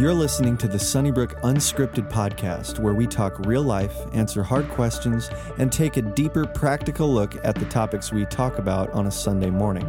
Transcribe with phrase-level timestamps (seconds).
[0.00, 5.28] You're listening to the Sunnybrook Unscripted podcast, where we talk real life, answer hard questions,
[5.58, 9.50] and take a deeper practical look at the topics we talk about on a Sunday
[9.50, 9.84] morning.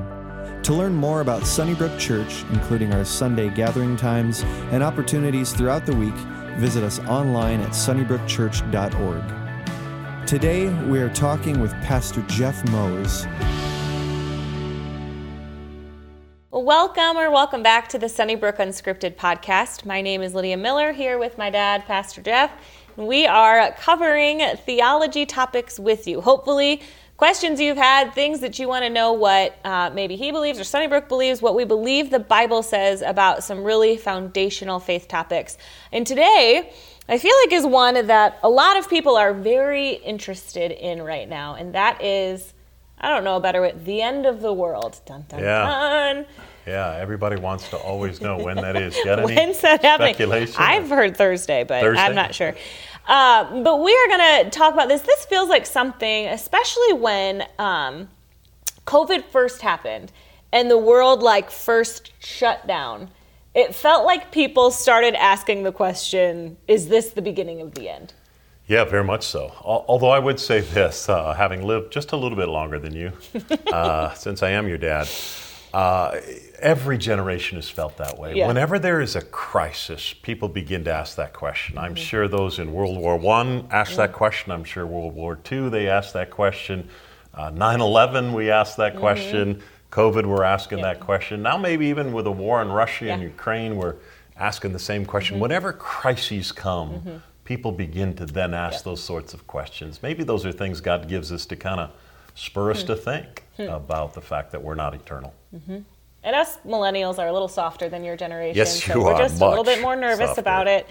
[0.63, 4.44] To learn more about Sunnybrook Church, including our Sunday gathering times
[4.74, 6.17] and opportunities throughout the week,
[6.57, 10.28] visit us online at sunnybrookchurch.org.
[10.28, 13.25] Today, we are talking with Pastor Jeff Moes.
[16.72, 19.85] Welcome or welcome back to the Sunnybrook Unscripted podcast.
[19.85, 22.49] My name is Lydia Miller here with my dad, Pastor Jeff.
[22.95, 26.21] We are covering theology topics with you.
[26.21, 26.81] Hopefully,
[27.17, 30.63] questions you've had, things that you want to know what uh, maybe he believes or
[30.63, 35.58] Sunnybrook believes, what we believe the Bible says about some really foundational faith topics.
[35.91, 36.72] And today,
[37.09, 41.27] I feel like is one that a lot of people are very interested in right
[41.27, 42.53] now, and that is
[43.02, 43.73] I don't know a better way.
[43.75, 45.02] The end of the world.
[45.05, 45.66] Dun, dun, Yeah.
[45.66, 46.25] dun.
[46.65, 48.95] Yeah, everybody wants to always know when that is.
[49.03, 50.13] Got any When's that happening?
[50.13, 50.55] speculation?
[50.57, 52.02] I've heard Thursday, but Thursday?
[52.02, 52.53] I'm not sure.
[53.07, 55.02] Uh, but we are going to talk about this.
[55.02, 58.09] This feels like something, especially when um,
[58.86, 60.11] COVID first happened
[60.52, 63.09] and the world like first shut down.
[63.53, 68.14] It felt like people started asking the question: Is this the beginning of the end?
[68.67, 69.52] Yeah, very much so.
[69.66, 73.11] Although I would say this, uh, having lived just a little bit longer than you,
[73.73, 75.09] uh, since I am your dad,
[75.73, 76.17] uh,
[76.62, 78.36] every generation has felt that way.
[78.36, 78.48] Yeah.
[78.48, 81.78] Whenever there is a crisis, people begin to ask that question.
[81.78, 82.04] I'm Mm-hmm.
[82.04, 84.52] sure those in World War One asked that question.
[84.52, 86.88] I'm sure World War II they asked that question.
[87.34, 89.62] Uh, 9/11 we asked that question.
[89.92, 90.86] COVID we're asking Mm-hmm.
[90.86, 90.94] Yeah.
[90.94, 91.42] that question.
[91.42, 93.28] Now maybe even with a war in Russia and Yeah.
[93.28, 93.38] Mm-hmm.
[93.38, 93.95] Ukraine we're
[94.38, 95.39] asking the same question.
[95.39, 100.02] Whenever crises come, people begin to then ask those sorts of questions.
[100.02, 101.89] Maybe those are things God gives us to kind of
[102.36, 102.72] spur Hmm.
[102.72, 105.34] us to think about the fact that we're not eternal.
[106.23, 108.55] And us millennials are a little softer than your generation.
[108.55, 110.41] Yes, so you we're are just a little bit more nervous softer.
[110.41, 110.86] about it.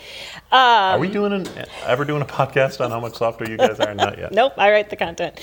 [0.51, 1.47] Um, Are we doing an,
[1.85, 3.95] ever doing a podcast on how much softer you guys are?
[3.95, 4.33] Not yet.
[4.33, 5.39] Nope, I write the content.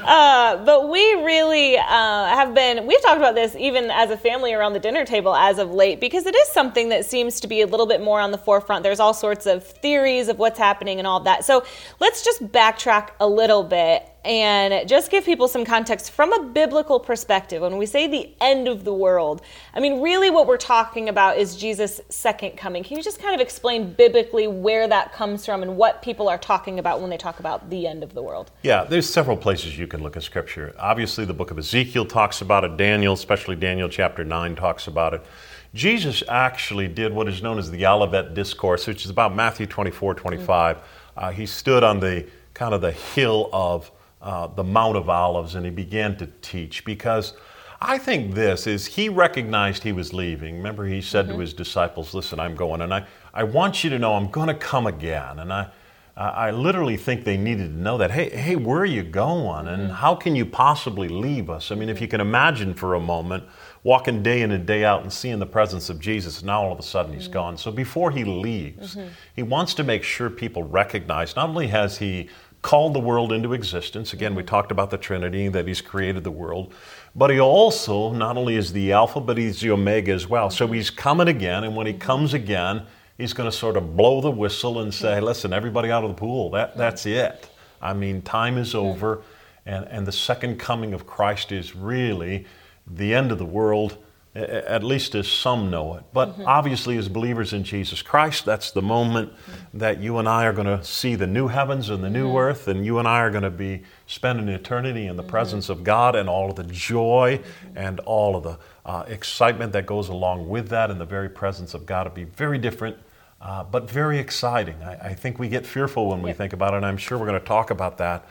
[0.00, 4.54] Uh, but we really uh, have been, we've talked about this even as a family
[4.54, 7.60] around the dinner table as of late because it is something that seems to be
[7.60, 8.84] a little bit more on the forefront.
[8.84, 11.44] There's all sorts of theories of what's happening and all of that.
[11.44, 11.62] So
[12.00, 16.98] let's just backtrack a little bit and just give people some context from a biblical
[16.98, 17.62] perspective.
[17.62, 19.40] When we say the end of the world,
[19.72, 22.82] I mean, really what we're talking about is Jesus' second coming.
[22.82, 26.38] Can you just kind of explain biblically where that comes from and what people are
[26.38, 28.50] talking about when they talk about the end of the world?
[28.64, 30.74] Yeah, there's several places you can look at scripture.
[30.76, 32.76] Obviously, the book of Ezekiel talks about it.
[32.76, 35.24] Daniel, especially Daniel chapter 9, talks about it.
[35.72, 40.14] Jesus actually did what is known as the Olivet Discourse, which is about Matthew 24,
[40.14, 40.78] 25.
[41.16, 43.92] Uh, he stood on the kind of the hill of
[44.22, 47.34] uh, the Mount of Olives and he began to teach because
[47.80, 50.56] I think this is he recognized he was leaving.
[50.56, 51.42] Remember, he said to mm-hmm.
[51.42, 54.54] his disciples, Listen, I'm going, and I, I want you to know I'm going to
[54.54, 55.38] come again.
[55.40, 55.68] And I,
[56.16, 58.10] I literally think they needed to know that.
[58.10, 59.68] Hey, hey, where are you going?
[59.68, 59.92] And mm-hmm.
[59.92, 61.70] how can you possibly leave us?
[61.70, 63.44] I mean, if you can imagine for a moment
[63.82, 66.78] walking day in and day out and seeing the presence of Jesus, now all of
[66.78, 67.32] a sudden he's mm-hmm.
[67.34, 67.56] gone.
[67.58, 68.96] So before he leaves,
[69.34, 72.30] he wants to make sure people recognize not only has he
[72.66, 76.32] called the world into existence, again, we talked about the Trinity, that he's created the
[76.32, 76.74] world,
[77.14, 80.50] but he also not only is the Alpha, but he's the Omega as well.
[80.50, 82.82] So he's coming again, and when he comes again,
[83.18, 86.16] he's going to sort of blow the whistle and say, listen, everybody out of the
[86.16, 87.48] pool, that, that's it.
[87.80, 89.22] I mean, time is over,
[89.64, 92.46] and, and the second coming of Christ is really
[92.84, 93.96] the end of the world,
[94.36, 96.04] at least as some know it.
[96.12, 96.44] But mm-hmm.
[96.46, 99.78] obviously, as believers in Jesus Christ, that's the moment mm-hmm.
[99.78, 102.36] that you and I are going to see the new heavens and the new mm-hmm.
[102.36, 105.82] earth, and you and I are going to be spending eternity in the presence of
[105.82, 107.40] God and all of the joy
[107.74, 111.72] and all of the uh, excitement that goes along with that in the very presence
[111.72, 112.06] of God.
[112.06, 112.98] It'll be very different.
[113.38, 114.82] Uh, but very exciting.
[114.82, 117.26] I, I think we get fearful when we think about it, and I'm sure we're
[117.26, 118.26] going to talk about that.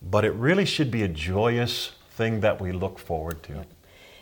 [0.00, 3.64] But it really should be a joyous thing that we look forward to.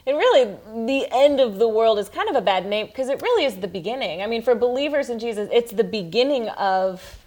[0.07, 3.23] And really, the end of the world is kind of a bad name because it
[3.23, 4.23] really is the beginning.
[4.23, 7.19] I mean, for believers in Jesus, it's the beginning of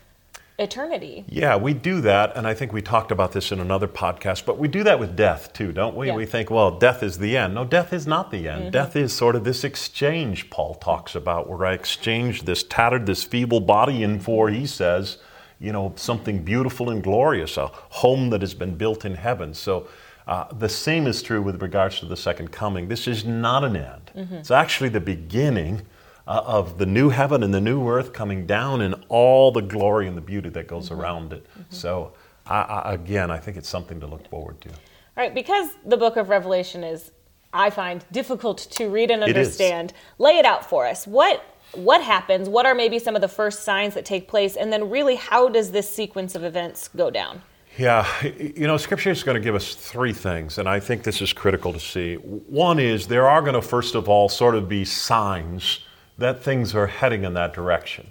[0.57, 1.25] eternity.
[1.27, 4.57] Yeah, we do that, and I think we talked about this in another podcast, but
[4.57, 6.07] we do that with death too, don't we?
[6.07, 6.15] Yeah.
[6.15, 7.55] We think, well, death is the end.
[7.55, 8.61] No, death is not the end.
[8.61, 8.71] Mm-hmm.
[8.71, 13.23] Death is sort of this exchange Paul talks about, where I exchange this tattered, this
[13.23, 15.17] feeble body in for, he says,
[15.59, 19.53] you know, something beautiful and glorious, a home that has been built in heaven.
[19.53, 19.87] So
[20.27, 22.87] uh, the same is true with regards to the second coming.
[22.87, 25.81] This is not an end, it's actually the beginning
[26.27, 30.07] uh, of the new heaven and the new earth coming down and all the glory
[30.07, 31.45] and the beauty that goes around it.
[31.69, 32.13] So,
[32.47, 34.69] I, I, again, I think it's something to look forward to.
[34.69, 37.11] All right, because the book of Revelation is,
[37.53, 41.07] I find, difficult to read and It understand, lay it out for us.
[41.07, 41.43] What
[41.73, 44.89] what happens, what are maybe some of the first signs that take place, and then
[44.89, 47.41] really how does this sequence of events go down?
[47.77, 51.21] Yeah, you know, Scripture is going to give us three things, and I think this
[51.21, 52.15] is critical to see.
[52.15, 55.81] One is there are going to, first of all, sort of be signs
[56.17, 58.07] that things are heading in that direction.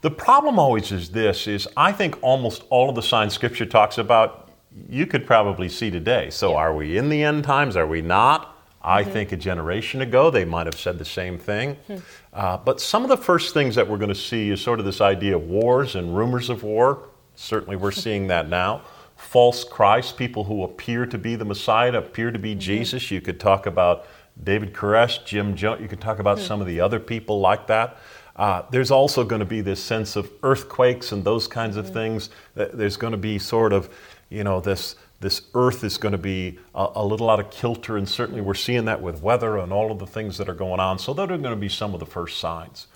[0.00, 3.98] The problem always is this is I think almost all of the signs Scripture talks
[3.98, 4.50] about
[4.88, 6.30] you could probably see today.
[6.30, 6.56] So, yeah.
[6.56, 7.76] are we in the end times?
[7.76, 8.56] Are we not?
[8.82, 9.12] I mm-hmm.
[9.12, 11.76] think a generation ago they might have said the same thing.
[11.86, 11.96] Hmm.
[12.32, 14.84] Uh, but some of the first things that we're going to see is sort of
[14.84, 17.08] this idea of wars and rumors of war.
[17.34, 18.82] Certainly, we're seeing that now.
[19.16, 22.60] False Christ, people who appear to be the Messiah, appear to be mm-hmm.
[22.60, 23.10] Jesus.
[23.10, 24.06] You could talk about
[24.42, 25.80] David Koresh, Jim Jones.
[25.80, 26.44] You could talk about hmm.
[26.44, 27.96] some of the other people like that.
[28.36, 31.94] Uh, there's also going to be this sense of earthquakes and those kinds of mm-hmm.
[31.94, 32.30] things.
[32.54, 33.88] There's going to be sort of
[34.34, 37.96] you know, this, this earth is going to be a, a, little out of kilter,
[37.96, 40.80] and certainly we're seeing that with weather and all of the things that are going
[40.80, 40.98] on.
[40.98, 42.88] So, those are going to be some of the first signs.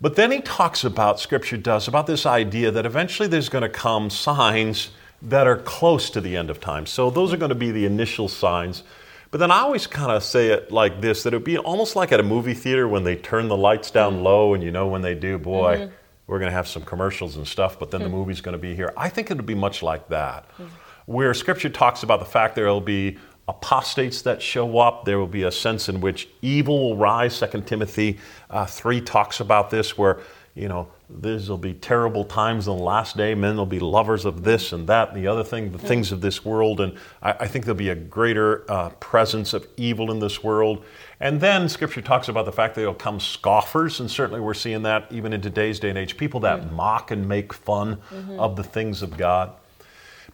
[0.00, 3.68] But then he talks about, Scripture does, about this idea that eventually there's going to
[3.68, 4.90] come signs
[5.22, 6.86] that are close to the end of time.
[6.86, 8.82] So, those are going to be the initial signs.
[9.30, 11.94] But then I always kind of say it like this that it would be almost
[11.96, 14.86] like at a movie theater when they turn the lights down low, and you know
[14.86, 15.76] when they do, boy.
[15.76, 15.94] Mm-hmm
[16.28, 18.16] we're going to have some commercials and stuff, but then the hmm.
[18.16, 18.92] movie's going to be here.
[18.96, 20.66] I think it would be much like that, hmm.
[21.06, 23.16] where Scripture talks about the fact there will be
[23.48, 25.06] apostates that show up.
[25.06, 27.34] There will be a sense in which evil will rise.
[27.34, 28.18] Second Timothy
[28.50, 30.20] uh, three talks about this, where
[30.58, 33.34] you know there will be terrible times in the last day.
[33.34, 36.20] Men will be lovers of this and that and the other thing, the things of
[36.20, 40.18] this world, and I, I think there'll be a greater uh, presence of evil in
[40.18, 40.84] this world.
[41.20, 44.82] And then Scripture talks about the fact that there'll come scoffers, and certainly we're seeing
[44.82, 46.74] that even in today's day and age people that mm-hmm.
[46.74, 48.38] mock and make fun mm-hmm.
[48.38, 49.52] of the things of God.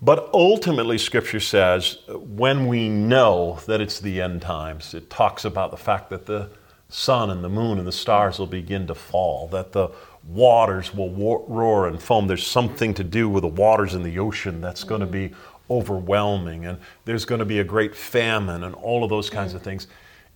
[0.03, 5.71] But ultimately, Scripture says when we know that it's the end times, it talks about
[5.71, 6.51] the fact that the
[6.89, 9.89] sun and the moon and the stars will begin to fall, that the
[10.29, 11.11] waters will
[11.49, 12.27] roar and foam.
[12.27, 15.13] There's something to do with the waters in the ocean that's going to mm.
[15.13, 15.31] be
[15.71, 19.61] overwhelming, and there's going to be a great famine, and all of those kinds of
[19.61, 19.65] mm.
[19.65, 19.87] things.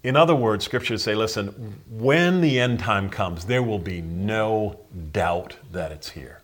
[0.05, 4.79] In other words, scriptures say, listen, when the end time comes, there will be no
[5.13, 6.41] doubt that it's here.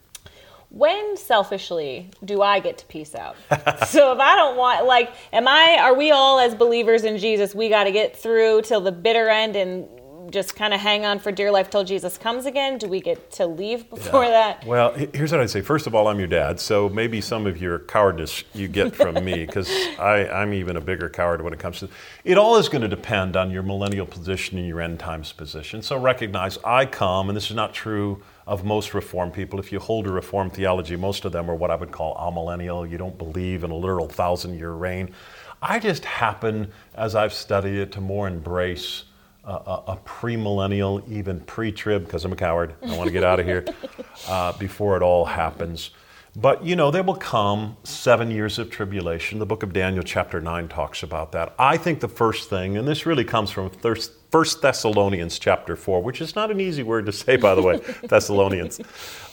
[0.70, 3.36] When selfishly do I get to peace out?
[3.86, 7.54] so if I don't want, like, am I, are we all as believers in Jesus,
[7.54, 9.88] we got to get through till the bitter end and
[10.34, 12.76] just kind of hang on for dear life till Jesus comes again?
[12.76, 14.30] Do we get to leave before yeah.
[14.30, 14.66] that?
[14.66, 15.62] Well, here's what I'd say.
[15.62, 19.24] First of all, I'm your dad, so maybe some of your cowardice you get from
[19.24, 21.88] me because I'm even a bigger coward when it comes to
[22.24, 22.36] it.
[22.36, 25.80] All is going to depend on your millennial position and your end times position.
[25.82, 29.60] So recognize I come, and this is not true of most Reformed people.
[29.60, 32.90] If you hold a Reformed theology, most of them are what I would call amillennial.
[32.90, 35.14] You don't believe in a literal thousand year reign.
[35.62, 39.04] I just happen, as I've studied it, to more embrace
[39.46, 42.74] a, a premillennial, even pre-trib, because I'm a coward.
[42.82, 43.64] I want to get out of here
[44.28, 45.90] uh, before it all happens.
[46.36, 49.38] But you know, there will come seven years of tribulation.
[49.38, 51.54] The book of Daniel, chapter 9, talks about that.
[51.58, 56.20] I think the first thing, and this really comes from First Thessalonians chapter 4, which
[56.20, 58.80] is not an easy word to say, by the way, Thessalonians.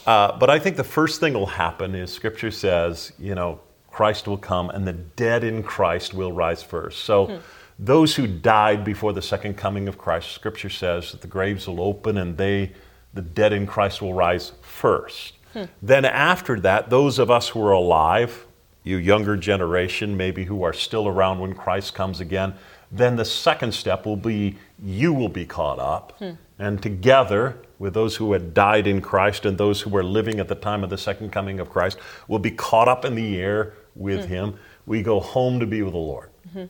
[0.06, 3.60] Uh, but I think the first thing will happen is Scripture says, you know,
[3.90, 7.04] Christ will come and the dead in Christ will rise first.
[7.04, 7.38] So, hmm
[7.82, 11.82] those who died before the second coming of Christ, Scripture says that the graves will
[11.82, 12.72] open and they,
[13.16, 15.34] the dead in Christ, will rise first.
[15.54, 15.64] Hmm.
[15.82, 18.46] Then, after that, those of us who are alive,
[18.84, 22.54] you younger generation, maybe who are still around when Christ comes again,
[22.92, 26.14] then the second step will be you will be caught up.
[26.20, 26.32] Hmm.
[26.60, 30.48] And together with those who had died in Christ and those who were living at
[30.48, 31.98] the time of the second coming of Christ
[32.28, 34.34] will be caught up in the air with hmm.
[34.34, 34.60] him.
[34.86, 36.30] We go home to be with the Lord.
[36.48, 36.66] Mm-hmm.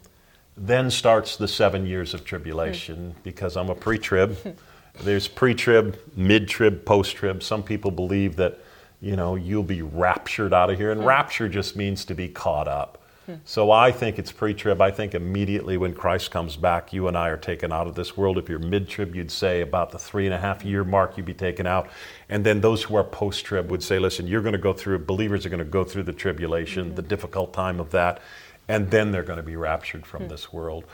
[0.58, 3.20] Then starts the seven years of tribulation hmm.
[3.24, 4.38] because I'm a pre trib.
[5.04, 7.44] There's pre trib, mid trib, post trib.
[7.44, 8.60] Some people believe that,
[9.00, 10.92] you know, you'll be raptured out of here.
[10.92, 11.08] And hmm.
[11.08, 13.02] rapture just means to be caught up.
[13.26, 13.36] Hmm.
[13.46, 14.82] So I think it's pre trib.
[14.82, 18.18] I think immediately when Christ comes back, you and I are taken out of this
[18.18, 18.38] world.
[18.38, 21.26] If you're mid trib, you'd say about the three and a half year mark, you'd
[21.26, 21.90] be taken out.
[22.28, 25.00] And then those who are post trib would say, listen, you're going to go through,
[25.00, 26.96] believers are going to go through the tribulation, mm-hmm.
[26.96, 28.22] the difficult time of that
[28.68, 30.30] and then they're going to be raptured from hmm.
[30.30, 30.86] this world.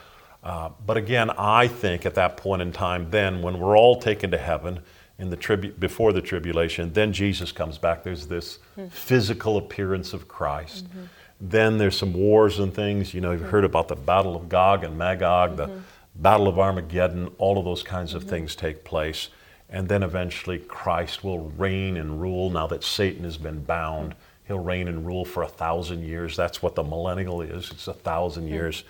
[0.44, 4.32] Uh, but again, I think at that point in time, then when we're all taken
[4.32, 4.80] to heaven
[5.20, 8.04] in the tribu- before the tribulation, then Jesus comes back.
[8.04, 8.88] There's this hmm.
[8.88, 10.88] physical appearance of Christ.
[10.88, 11.04] Mm-hmm.
[11.40, 13.14] Then there's some wars and things.
[13.14, 15.74] You know, you've heard about the Battle of Gog and Magog, mm-hmm.
[15.74, 15.82] the
[16.16, 17.30] Battle of Armageddon.
[17.38, 18.30] All of those kinds of mm-hmm.
[18.30, 19.30] things take place,
[19.70, 22.50] and then eventually Christ will reign and rule.
[22.50, 24.16] Now that Satan has been bound.
[24.48, 26.36] He'll reign and rule for a thousand years.
[26.36, 27.72] That's what the millennial is.
[27.72, 28.54] It's a thousand hmm.
[28.54, 28.84] years.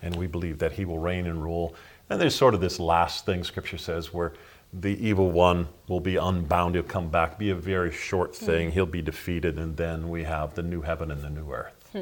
[0.00, 1.74] And we believe that he will reign and rule.
[2.10, 4.32] And there's sort of this last thing Scripture says where
[4.72, 6.74] the evil one will be unbound.
[6.74, 8.72] He'll come back, be a very short thing.
[8.72, 11.94] He'll be defeated, and then we have the new heaven and the new earth.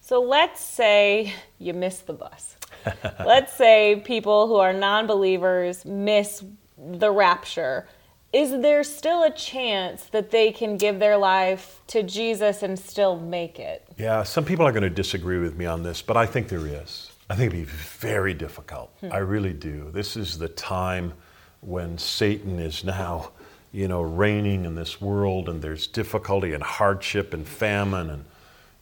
[0.00, 2.56] So let's say you miss the bus.
[3.24, 6.44] let's say people who are non believers miss
[6.78, 7.88] the rapture.
[8.36, 13.18] Is there still a chance that they can give their life to Jesus and still
[13.18, 13.88] make it?
[13.96, 16.66] Yeah, some people are going to disagree with me on this, but I think there
[16.66, 17.12] is.
[17.30, 18.94] I think it'd be very difficult.
[19.00, 19.10] Hmm.
[19.10, 19.90] I really do.
[19.90, 21.14] This is the time
[21.62, 23.30] when Satan is now,
[23.72, 28.26] you know, reigning in this world, and there's difficulty and hardship and famine and,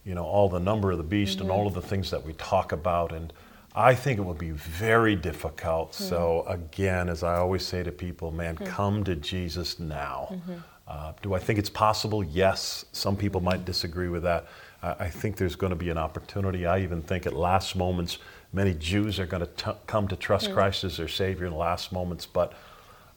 [0.05, 1.61] you know, all the number of the beast and mm-hmm.
[1.61, 3.13] all of the things that we talk about.
[3.13, 3.33] And
[3.75, 5.97] I think it will be very difficult.
[5.97, 6.05] Hmm.
[6.05, 8.65] So, again, as I always say to people, man, hmm.
[8.65, 10.29] come to Jesus now.
[10.31, 10.55] Mm-hmm.
[10.87, 12.23] Uh, do I think it's possible?
[12.23, 12.85] Yes.
[12.93, 14.47] Some people might disagree with that.
[14.83, 16.67] I I think there's going to be an opportunity.
[16.67, 18.19] I even think at last moments,
[18.53, 20.55] many Jews are going to come to trust hmm.
[20.55, 22.27] Christ as their Savior in the last moments.
[22.27, 22.53] But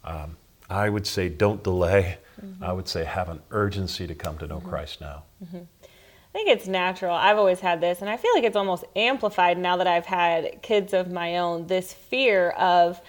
[0.04, 0.36] um,
[0.70, 2.18] I would say don't delay.
[2.44, 2.64] Mm-hmm.
[2.64, 4.68] I would say have an urgency to come to know mm-hmm.
[4.68, 5.24] Christ now.
[6.28, 7.14] I think it's natural.
[7.14, 10.60] I've always had this, and I feel like it's almost amplified now that I've had
[10.60, 11.66] kids of my own.
[11.66, 13.00] This fear of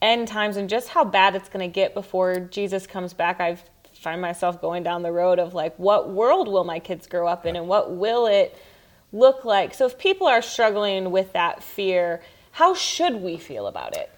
[0.00, 3.40] end times and just how bad it's going to get before Jesus comes back.
[3.40, 3.58] I
[3.94, 7.44] find myself going down the road of like, what world will my kids grow up
[7.46, 8.56] in, and what will it
[9.12, 9.74] look like?
[9.74, 14.10] So, if people are struggling with that fear, how should we feel about it?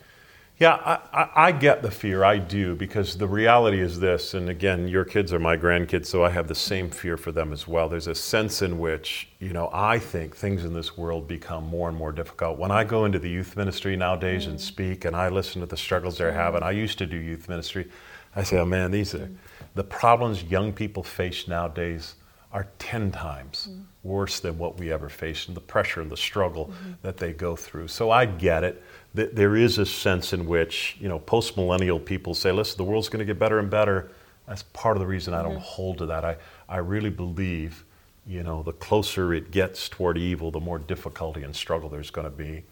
[0.60, 2.22] Yeah, I, I, I get the fear.
[2.22, 6.22] I do because the reality is this, and again, your kids are my grandkids, so
[6.22, 7.88] I have the same fear for them as well.
[7.88, 11.88] There's a sense in which, you know, I think things in this world become more
[11.88, 12.58] and more difficult.
[12.58, 14.60] When I go into the youth ministry nowadays and mm.
[14.60, 16.34] speak, and I listen to the struggles they're mm.
[16.34, 17.88] having, I used to do youth ministry.
[18.36, 19.36] I say, oh man, these are mm.
[19.74, 22.16] the problems young people face nowadays
[22.52, 23.70] are 10 times
[24.02, 26.92] worse than what we ever faced, and the pressure and the struggle mm-hmm.
[27.02, 27.88] that they go through.
[27.88, 28.82] So I get it.
[29.14, 32.84] Th- There is a sense in which, you know, post millennial people say, listen, the
[32.84, 34.10] world's going to get better and better.
[34.46, 35.60] That's part of the reason I don't mm-hmm.
[35.60, 36.24] hold to that.
[36.24, 36.36] I,
[36.68, 37.84] I really believe,
[38.26, 42.26] you know, the closer it gets toward evil, the more difficulty and struggle there's going
[42.26, 42.64] to be.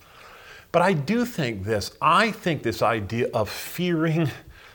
[0.73, 4.31] But I do think this I think this idea of fearing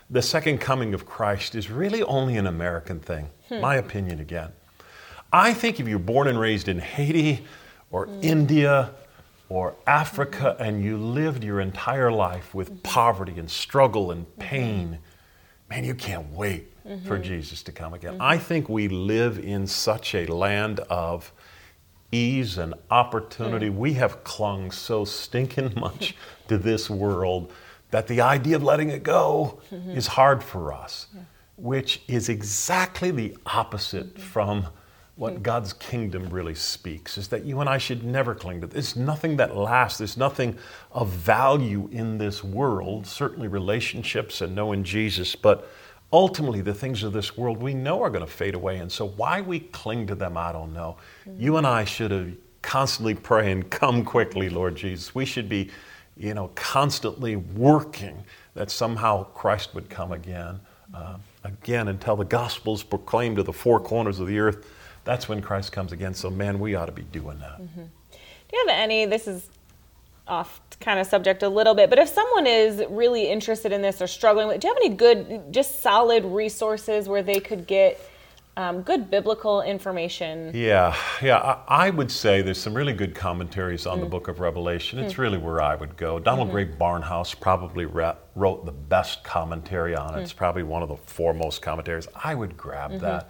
[0.09, 3.61] the second coming of Christ is really only an American thing, hmm.
[3.61, 4.51] my opinion again.
[5.33, 7.43] I think if you're born and raised in Haiti
[7.91, 8.23] or mm.
[8.23, 8.91] India
[9.49, 10.63] or Africa mm-hmm.
[10.63, 12.81] and you lived your entire life with mm-hmm.
[12.83, 14.41] poverty and struggle and mm-hmm.
[14.41, 14.99] pain,
[15.69, 16.69] man, you can't wait
[17.05, 18.17] for Jesus to come again.
[18.19, 21.31] I think we live in such a land of
[22.11, 23.69] ease and opportunity.
[23.69, 23.75] Mm.
[23.75, 26.13] We have clung so stinking much
[26.49, 27.53] to this world
[27.91, 31.07] that the idea of letting it go is hard for us,
[31.55, 34.67] which is exactly the opposite from
[35.15, 38.93] what God's kingdom really speaks is that you and I should never cling to this.
[38.93, 39.99] There's nothing that lasts.
[39.99, 40.57] There's nothing
[40.91, 45.69] of value in this world, certainly relationships and knowing Jesus, but
[46.11, 48.77] ultimately the things of this world we know are going to fade away.
[48.77, 50.97] And so why we cling to them, I don't know.
[51.37, 52.31] You and I should have
[52.63, 55.13] constantly praying, come quickly, Lord Jesus.
[55.13, 55.69] We should be,
[56.17, 58.23] you know, constantly working
[58.55, 60.59] that somehow Christ would come again.
[60.93, 64.65] Uh, again, until the gospel is proclaimed to the four corners of the earth,
[65.03, 66.13] that's when Christ comes again.
[66.13, 67.61] So, man, we ought to be doing that.
[67.61, 67.83] Mm-hmm.
[67.83, 69.05] Do you have any?
[69.05, 69.49] This is
[70.27, 74.01] off kind of subject a little bit, but if someone is really interested in this
[74.01, 77.99] or struggling with, do you have any good, just solid resources where they could get
[78.55, 80.51] um, good biblical information?
[80.53, 81.37] Yeah, yeah.
[81.37, 84.11] I, I would say there's some really good commentaries on the mm.
[84.11, 84.99] book of Revelation.
[84.99, 85.19] It's mm.
[85.19, 86.19] really where I would go.
[86.19, 86.55] Donald mm-hmm.
[86.55, 90.19] Grey Barnhouse probably re- wrote the best commentary on it.
[90.19, 90.21] Mm.
[90.21, 92.07] It's probably one of the foremost commentaries.
[92.15, 93.01] I would grab mm-hmm.
[93.01, 93.29] that.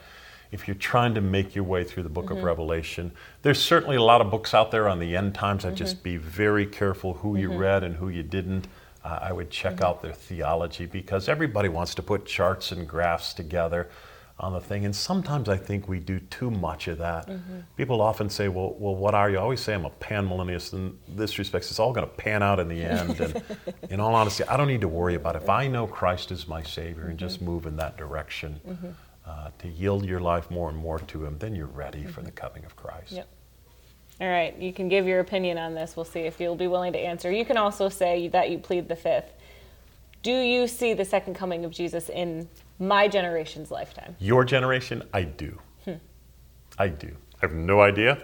[0.53, 2.45] If you're trying to make your way through the book of mm-hmm.
[2.45, 5.65] Revelation, there's certainly a lot of books out there on the end times.
[5.65, 6.03] I'd just mm-hmm.
[6.03, 7.57] be very careful who you mm-hmm.
[7.57, 8.67] read and who you didn't.
[9.03, 13.33] Uh, I would check out their theology because everybody wants to put charts and graphs
[13.33, 13.89] together
[14.39, 14.86] on the thing.
[14.86, 17.29] And sometimes I think we do too much of that.
[17.77, 19.38] People often say, well, well, what are you?
[19.38, 21.65] I always say I'm a panmillennialist in this respect.
[21.65, 23.19] It's all going to pan out in the end.
[23.19, 23.43] And
[23.89, 25.43] in all honesty, I don't need to worry about it.
[25.43, 28.60] If I know Christ is my Savior and just move in that direction,
[29.25, 32.32] uh, to yield your life more and more to Him, then you're ready for the
[32.32, 33.12] coming of Christ.
[33.13, 33.27] Yep.
[34.22, 35.96] All right, you can give your opinion on this.
[35.96, 37.32] We'll see if you'll be willing to answer.
[37.32, 39.32] You can also say that you plead the fifth.
[40.22, 42.48] Do you see the second coming of Jesus in
[42.80, 44.15] my generation's lifetime?
[44.20, 45.58] Your generation, I do.
[46.77, 47.08] I do.
[47.36, 48.18] I have no idea.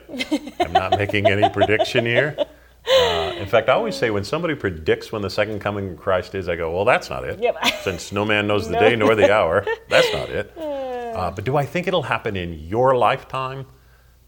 [0.60, 2.36] I'm not making any prediction here.
[2.38, 6.34] Uh, in fact, I always say when somebody predicts when the second coming of Christ
[6.34, 7.40] is, I go, well, that's not it.
[7.40, 7.58] Yep.
[7.84, 8.80] Since no man knows the No.
[8.80, 10.52] day nor the hour, that's not it.
[11.16, 13.66] Uh, but do I think it'll happen in your lifetime?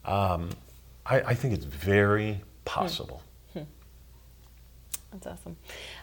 [0.06, 0.50] Um,
[1.06, 3.22] I, I think it's very possible.
[5.12, 5.58] That's awesome.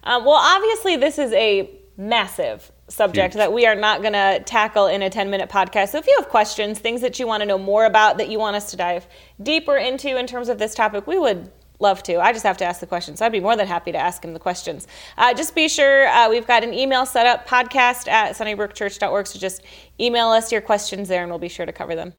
[0.04, 3.38] Um, well, obviously, this is a massive subject Huge.
[3.38, 5.90] that we are not going to tackle in a 10 minute podcast.
[5.90, 8.38] So if you have questions, things that you want to know more about that you
[8.38, 9.06] want us to dive
[9.42, 12.20] deeper into in terms of this topic, we would love to.
[12.20, 13.20] I just have to ask the questions.
[13.20, 14.86] I'd be more than happy to ask him the questions.
[15.16, 19.26] Uh, just be sure uh, we've got an email set up podcast at sunnybrookchurch.org.
[19.26, 19.62] So just
[20.00, 22.14] email us your questions there and we'll be sure to cover them.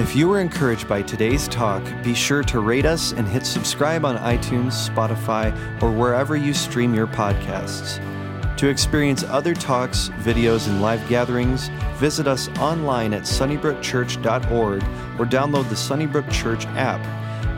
[0.00, 4.04] If you were encouraged by today's talk, be sure to rate us and hit subscribe
[4.04, 8.04] on iTunes, Spotify, or wherever you stream your podcasts.
[8.56, 15.68] To experience other talks, videos, and live gatherings, visit us online at sunnybrookchurch.org or download
[15.68, 17.00] the Sunnybrook Church app.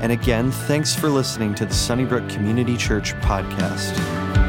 [0.03, 4.42] And again, thanks for listening to the Sunnybrook Community Church podcast.